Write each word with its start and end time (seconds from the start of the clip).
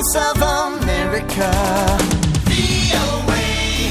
voice 0.00 0.16
of 0.16 0.40
America. 0.40 1.52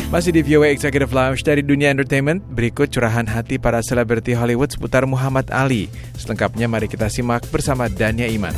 Masih 0.10 0.34
di 0.34 0.42
VOA 0.42 0.74
Executive 0.74 1.14
Lounge 1.14 1.46
dari 1.46 1.62
dunia 1.62 1.94
entertainment, 1.94 2.42
berikut 2.50 2.90
curahan 2.90 3.30
hati 3.30 3.62
para 3.62 3.78
selebriti 3.86 4.34
Hollywood 4.34 4.74
seputar 4.74 5.06
Muhammad 5.06 5.46
Ali. 5.54 5.86
Selengkapnya 6.18 6.66
mari 6.66 6.90
kita 6.90 7.14
simak 7.14 7.46
bersama 7.54 7.86
Dania 7.86 8.26
Iman. 8.26 8.58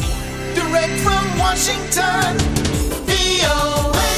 Direct 0.56 0.96
from 1.04 1.26
Washington, 1.36 2.40
VOA. 3.04 4.12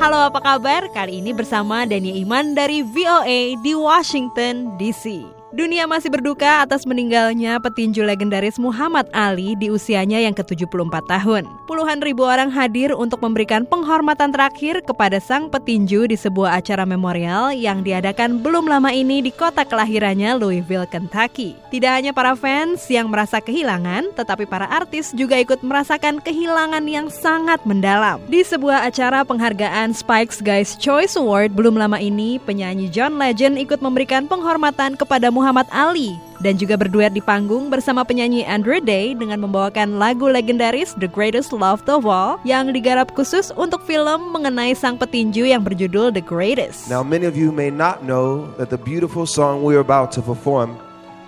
Halo 0.00 0.32
apa 0.32 0.40
kabar? 0.40 0.88
Kali 0.96 1.20
ini 1.20 1.36
bersama 1.36 1.84
Dania 1.84 2.16
Iman 2.16 2.56
dari 2.56 2.80
VOA 2.80 3.60
di 3.60 3.76
Washington 3.76 4.80
DC. 4.80 5.43
Dunia 5.54 5.86
masih 5.86 6.10
berduka 6.10 6.66
atas 6.66 6.82
meninggalnya 6.82 7.62
petinju 7.62 8.02
legendaris 8.02 8.58
Muhammad 8.58 9.06
Ali 9.14 9.54
di 9.54 9.70
usianya 9.70 10.18
yang 10.18 10.34
ke-74 10.34 11.06
tahun. 11.06 11.46
Puluhan 11.70 12.02
ribu 12.02 12.26
orang 12.26 12.50
hadir 12.50 12.90
untuk 12.90 13.22
memberikan 13.22 13.62
penghormatan 13.62 14.34
terakhir 14.34 14.82
kepada 14.82 15.22
sang 15.22 15.46
petinju 15.46 16.10
di 16.10 16.18
sebuah 16.18 16.58
acara 16.58 16.82
memorial 16.82 17.54
yang 17.54 17.86
diadakan 17.86 18.42
belum 18.42 18.66
lama 18.66 18.90
ini 18.90 19.22
di 19.22 19.30
kota 19.30 19.62
kelahirannya 19.62 20.34
Louisville, 20.34 20.90
Kentucky. 20.90 21.54
Tidak 21.70 22.02
hanya 22.02 22.10
para 22.10 22.34
fans 22.34 22.90
yang 22.90 23.06
merasa 23.06 23.38
kehilangan, 23.38 24.10
tetapi 24.18 24.50
para 24.50 24.66
artis 24.66 25.14
juga 25.14 25.38
ikut 25.38 25.62
merasakan 25.62 26.18
kehilangan 26.18 26.82
yang 26.90 27.06
sangat 27.06 27.62
mendalam. 27.62 28.18
Di 28.26 28.42
sebuah 28.42 28.90
acara 28.90 29.22
penghargaan 29.22 29.94
Spike's 29.94 30.42
Guys 30.42 30.74
Choice 30.82 31.14
Award 31.14 31.54
belum 31.54 31.78
lama 31.78 32.02
ini, 32.02 32.42
penyanyi 32.42 32.90
John 32.90 33.22
Legend 33.22 33.54
ikut 33.62 33.78
memberikan 33.78 34.26
penghormatan 34.26 34.98
kepada 34.98 35.30
Muhammad 35.30 35.43
Ali 35.72 36.16
dan 36.40 36.56
juga 36.56 36.76
berduet 36.76 37.12
di 37.12 37.20
panggung 37.20 37.68
bersama 37.68 38.04
penyanyi 38.04 38.44
Andrew 38.44 38.80
Day 38.80 39.12
dengan 39.12 39.44
membawakan 39.44 40.00
lagu 40.00 40.28
legendaris 40.28 40.96
The 40.96 41.08
Greatest 41.08 41.52
Love 41.52 41.84
of 41.88 42.08
All 42.08 42.40
yang 42.48 42.72
digarap 42.72 43.12
khusus 43.12 43.52
untuk 43.56 43.84
film 43.84 44.32
mengenai 44.32 44.72
sang 44.72 44.96
petinju 44.96 45.48
yang 45.48 45.60
berjudul 45.60 46.12
The 46.12 46.24
Greatest. 46.24 46.88
Now, 46.88 47.04
many 47.04 47.28
of 47.28 47.36
you 47.36 47.52
may 47.52 47.68
not 47.68 48.04
know 48.04 48.48
that 48.56 48.72
the 48.72 48.80
beautiful 48.80 49.24
song 49.28 49.60
we're 49.64 49.84
about 49.84 50.12
to 50.16 50.24
perform 50.24 50.80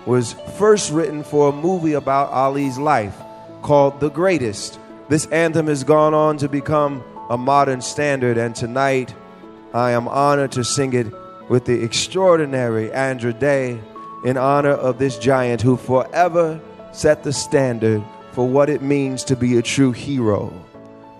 was 0.09 0.33
first 0.57 0.89
written 0.89 1.21
for 1.21 1.49
a 1.49 1.55
movie 1.55 1.93
about 1.93 2.33
Ali's 2.33 2.77
life 2.77 3.13
called 3.61 4.01
The 4.01 4.09
Greatest. 4.09 4.81
This 5.09 5.25
anthem 5.29 5.67
has 5.67 5.85
gone 5.85 6.13
on 6.13 6.37
to 6.41 6.49
become 6.49 7.01
a 7.29 7.37
modern 7.37 7.81
standard, 7.81 8.37
and 8.37 8.55
tonight 8.55 9.13
I 9.73 9.91
am 9.91 10.07
honored 10.07 10.53
to 10.55 10.63
sing 10.63 10.93
it 10.93 11.11
with 11.49 11.65
the 11.65 11.83
extraordinary 11.83 12.91
Andrew 12.91 13.33
Day 13.33 13.79
in 14.23 14.37
honor 14.37 14.71
of 14.71 14.97
this 14.97 15.17
giant 15.17 15.61
who 15.61 15.77
forever 15.77 16.59
set 16.91 17.23
the 17.23 17.33
standard 17.33 18.03
for 18.31 18.47
what 18.47 18.69
it 18.69 18.81
means 18.81 19.23
to 19.23 19.35
be 19.35 19.57
a 19.57 19.61
true 19.61 19.91
hero. 19.91 20.53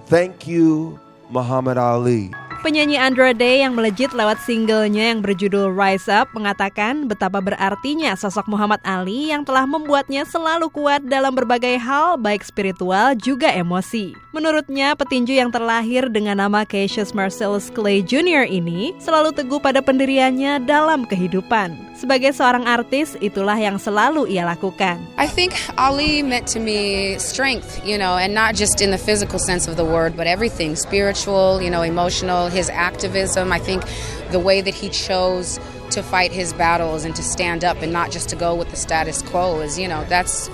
Thank 0.06 0.48
you, 0.48 1.00
Muhammad 1.30 1.78
Ali. 1.78 2.32
Penyanyi 2.66 2.98
Andra 2.98 3.38
Day 3.38 3.62
yang 3.62 3.78
melejit 3.78 4.18
lewat 4.18 4.42
singlenya 4.42 5.14
yang 5.14 5.22
berjudul 5.22 5.70
Rise 5.78 6.10
Up 6.10 6.34
mengatakan 6.34 7.06
betapa 7.06 7.38
berartinya 7.38 8.18
sosok 8.18 8.50
Muhammad 8.50 8.82
Ali 8.82 9.30
yang 9.30 9.46
telah 9.46 9.70
membuatnya 9.70 10.26
selalu 10.26 10.74
kuat 10.74 11.06
dalam 11.06 11.38
berbagai 11.38 11.78
hal 11.78 12.18
baik 12.18 12.42
spiritual 12.42 13.14
juga 13.14 13.54
emosi. 13.54 14.18
Menurutnya, 14.34 14.94
petinju 14.94 15.34
yang 15.34 15.50
terlahir 15.50 16.10
dengan 16.14 16.38
nama 16.38 16.62
Cassius 16.62 17.14
Marcellus 17.14 17.74
Clay 17.74 18.06
Jr. 18.06 18.46
ini 18.46 18.94
selalu 19.02 19.34
teguh 19.34 19.58
pada 19.58 19.82
pendiriannya 19.82 20.62
dalam 20.62 21.10
kehidupan. 21.10 21.74
Sebagai 21.98 22.30
seorang 22.30 22.70
artis, 22.70 23.18
itulah 23.18 23.58
yang 23.58 23.82
selalu 23.82 24.30
ia 24.30 24.46
lakukan. 24.46 25.02
I 25.18 25.26
think 25.26 25.58
Ali 25.82 26.22
meant 26.22 26.46
to 26.54 26.62
me 26.62 27.18
strength, 27.18 27.82
you 27.82 27.98
know, 27.98 28.22
and 28.22 28.38
not 28.38 28.54
just 28.54 28.78
in 28.86 28.94
the 28.94 29.02
physical 29.02 29.42
sense 29.42 29.66
of 29.66 29.74
the 29.74 29.88
word, 29.88 30.14
but 30.14 30.30
everything 30.30 30.78
spiritual, 30.78 31.58
you 31.58 31.74
know, 31.74 31.82
emotional, 31.82 32.47
his 32.50 32.70
activism. 32.70 33.52
I 33.52 33.60
think 33.60 33.84
the 34.32 34.40
way 34.40 34.62
that 34.62 34.74
he 34.74 34.90
chose 34.90 35.60
to 35.92 36.04
fight 36.04 36.32
his 36.32 36.54
battles 36.54 37.06
and 37.06 37.16
to 37.16 37.24
stand 37.24 37.64
up 37.64 37.82
and 37.82 37.94
not 37.94 38.12
just 38.12 38.30
to 38.30 38.36
go 38.36 38.54
with 38.56 38.70
the 38.70 38.76
status 38.76 39.22
quo 39.22 39.62
is, 39.62 39.80
you 39.80 39.88
know, 39.88 40.04
that's 40.06 40.50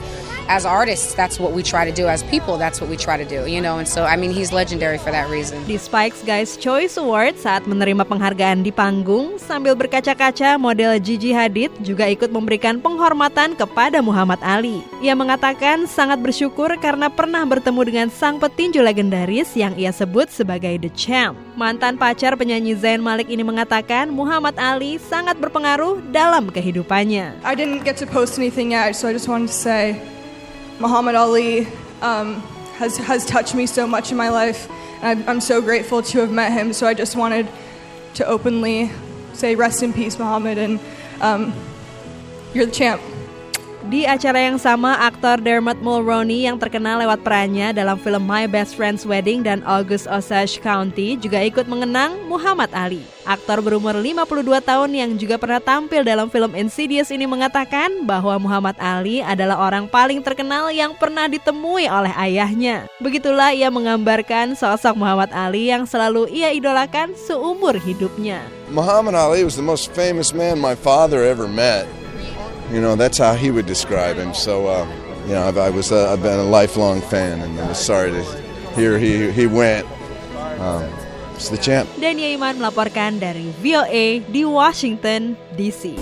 as 0.47 0.65
artists, 0.65 1.15
that's 1.15 1.39
what 1.39 1.51
we 1.53 1.63
try 1.63 1.87
to 1.87 1.93
do. 1.93 2.07
As 2.07 2.23
people, 2.27 2.57
that's 2.57 2.81
what 2.81 2.89
we 2.89 2.97
try 2.97 3.15
to 3.15 3.25
do, 3.25 3.47
you 3.47 3.61
know. 3.61 3.79
And 3.79 3.87
so, 3.87 4.03
I 4.03 4.15
mean, 4.15 4.31
he's 4.31 4.51
legendary 4.51 4.97
for 4.97 5.11
that 5.11 5.29
reason. 5.31 5.63
Di 5.65 5.79
Spike's 5.79 6.23
Guys 6.23 6.59
Choice 6.59 6.99
Award 6.99 7.39
saat 7.39 7.63
menerima 7.65 8.03
penghargaan 8.03 8.63
di 8.63 8.71
panggung 8.71 9.39
sambil 9.39 9.77
berkaca-kaca 9.77 10.59
model 10.59 10.99
Gigi 10.99 11.31
Hadid 11.31 11.71
juga 11.81 12.07
ikut 12.09 12.29
memberikan 12.29 12.79
penghormatan 12.83 13.55
kepada 13.55 14.03
Muhammad 14.03 14.39
Ali. 14.43 14.83
Ia 14.99 15.15
mengatakan 15.15 15.87
sangat 15.87 16.19
bersyukur 16.19 16.71
karena 16.79 17.07
pernah 17.07 17.43
bertemu 17.47 17.81
dengan 17.83 18.07
sang 18.11 18.37
petinju 18.39 18.83
legendaris 18.83 19.55
yang 19.55 19.75
ia 19.79 19.91
sebut 19.91 20.29
sebagai 20.29 20.75
The 20.79 20.91
Champ. 20.93 21.39
Mantan 21.53 22.01
pacar 22.01 22.33
penyanyi 22.33 22.73
Zayn 22.73 22.97
Malik 22.97 23.29
ini 23.29 23.45
mengatakan 23.45 24.09
Muhammad 24.09 24.57
Ali 24.57 24.97
sangat 24.97 25.37
berpengaruh 25.37 26.01
dalam 26.09 26.49
kehidupannya. 26.49 27.37
I 27.45 27.53
didn't 27.53 27.85
get 27.85 27.95
to 28.01 28.09
post 28.09 28.41
anything 28.41 28.73
yet, 28.73 28.97
so 28.97 29.05
I 29.05 29.13
just 29.13 29.29
wanted 29.29 29.53
to 29.53 29.57
say 29.57 30.12
Muhammad 30.79 31.15
Ali 31.15 31.67
um, 32.01 32.41
has, 32.75 32.97
has 32.97 33.25
touched 33.25 33.55
me 33.55 33.65
so 33.65 33.85
much 33.87 34.11
in 34.11 34.17
my 34.17 34.29
life, 34.29 34.69
and 35.01 35.23
I'm, 35.23 35.29
I'm 35.29 35.41
so 35.41 35.61
grateful 35.61 36.01
to 36.01 36.19
have 36.19 36.31
met 36.31 36.51
him. 36.51 36.73
So 36.73 36.87
I 36.87 36.93
just 36.93 37.15
wanted 37.15 37.47
to 38.15 38.25
openly 38.25 38.91
say, 39.33 39.55
Rest 39.55 39.83
in 39.83 39.93
peace, 39.93 40.17
Muhammad, 40.17 40.57
and 40.57 40.79
um, 41.21 41.53
you're 42.53 42.65
the 42.65 42.71
champ. 42.71 43.01
Di 43.83 44.07
acara 44.07 44.39
yang 44.39 44.55
sama, 44.55 44.95
aktor 44.95 45.43
Dermot 45.43 45.75
Mulroney 45.83 46.47
yang 46.47 46.55
terkenal 46.55 47.03
lewat 47.03 47.19
perannya 47.19 47.75
dalam 47.75 47.99
film 47.99 48.23
My 48.23 48.47
Best 48.47 48.79
Friend's 48.79 49.03
Wedding 49.03 49.43
dan 49.43 49.59
August 49.67 50.07
Osage 50.07 50.63
County 50.63 51.19
juga 51.19 51.43
ikut 51.43 51.67
mengenang 51.67 52.15
Muhammad 52.31 52.71
Ali. 52.71 53.03
Aktor 53.27 53.59
berumur 53.59 53.99
52 53.99 54.63
tahun 54.63 54.91
yang 54.95 55.11
juga 55.19 55.35
pernah 55.35 55.59
tampil 55.59 56.07
dalam 56.07 56.31
film 56.31 56.55
Insidious 56.55 57.11
ini 57.11 57.27
mengatakan 57.27 58.07
bahwa 58.07 58.39
Muhammad 58.39 58.79
Ali 58.79 59.19
adalah 59.19 59.59
orang 59.59 59.91
paling 59.91 60.23
terkenal 60.23 60.71
yang 60.71 60.95
pernah 60.95 61.27
ditemui 61.27 61.83
oleh 61.83 62.15
ayahnya. 62.15 62.87
Begitulah 63.03 63.51
ia 63.51 63.67
menggambarkan 63.67 64.55
sosok 64.55 64.95
Muhammad 64.95 65.35
Ali 65.35 65.67
yang 65.67 65.83
selalu 65.83 66.31
ia 66.31 66.55
idolakan 66.55 67.11
seumur 67.19 67.75
hidupnya. 67.75 68.47
Muhammad 68.71 69.11
Ali 69.11 69.43
was 69.43 69.59
the 69.59 69.65
most 69.65 69.91
famous 69.91 70.31
man 70.31 70.55
my 70.55 70.71
father 70.71 71.19
ever 71.19 71.51
met. 71.51 71.83
You 72.73 72.81
know, 72.81 72.97
that's 72.97 73.21
how 73.21 73.37
he 73.37 73.51
would 73.53 73.69
describe 73.69 74.17
him. 74.17 74.33
So, 74.33 74.65
uh, 74.65 74.89
you 75.29 75.37
know, 75.37 75.45
I've, 75.45 75.61
I 75.61 75.69
was 75.69 75.91
uh, 75.91 76.11
I've 76.11 76.25
been 76.25 76.39
a 76.39 76.49
lifelong 76.49 77.01
fan, 77.05 77.39
and 77.39 77.59
I 77.59 77.69
was 77.69 77.77
sorry 77.77 78.09
to 78.09 78.23
hear 78.73 78.97
he 78.97 79.29
he 79.29 79.45
went. 79.45 79.85
Um, 80.57 80.89
it's 81.37 81.49
the 81.49 81.57
champ. 81.61 81.85
Dania 82.01 82.33
Iman 82.33 82.57
melaporkan 82.57 83.21
dari 83.21 83.53
VOA 83.61 84.25
di 84.25 84.41
Washington 84.41 85.37
DC. 85.53 86.01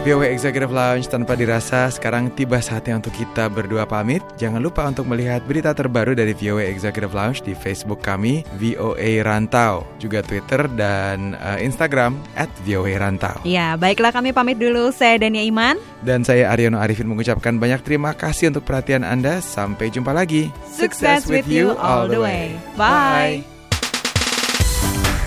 VOA 0.00 0.32
Executive 0.32 0.72
Lounge 0.72 1.12
tanpa 1.12 1.36
dirasa 1.36 1.92
sekarang 1.92 2.32
tiba 2.32 2.56
saatnya 2.56 2.96
untuk 2.96 3.12
kita 3.12 3.52
berdua 3.52 3.84
pamit. 3.84 4.24
Jangan 4.40 4.56
lupa 4.56 4.88
untuk 4.88 5.04
melihat 5.04 5.44
berita 5.44 5.76
terbaru 5.76 6.16
dari 6.16 6.32
VOA 6.32 6.72
Executive 6.72 7.12
Lounge 7.12 7.44
di 7.44 7.52
Facebook 7.52 8.00
kami 8.00 8.40
VOA 8.56 9.20
Rantau, 9.20 9.84
juga 10.00 10.24
Twitter 10.24 10.64
dan 10.72 11.36
uh, 11.36 11.60
Instagram 11.60 12.16
at 12.32 12.48
VOA 12.64 12.96
Rantau. 12.96 13.44
Ya, 13.44 13.76
baiklah 13.76 14.08
kami 14.08 14.32
pamit 14.32 14.56
dulu. 14.56 14.88
Saya 14.88 15.20
Dania 15.20 15.44
Iman. 15.44 15.76
Dan 16.00 16.24
saya 16.24 16.48
Aryono 16.48 16.80
Arifin 16.80 17.04
mengucapkan 17.04 17.60
banyak 17.60 17.84
terima 17.84 18.16
kasih 18.16 18.48
untuk 18.48 18.64
perhatian 18.64 19.04
Anda. 19.04 19.44
Sampai 19.44 19.92
jumpa 19.92 20.16
lagi. 20.16 20.48
Success 20.64 21.28
with 21.28 21.44
you 21.44 21.76
all 21.76 22.08
the 22.08 22.16
way. 22.16 22.56
Bye. 22.72 23.44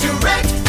Direct 0.02 0.63